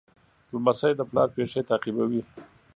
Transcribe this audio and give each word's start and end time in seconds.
لمسی 0.51 0.91
د 0.95 1.01
پلار 1.09 1.27
پېښې 1.35 1.61
تعقیبوي. 1.69 2.21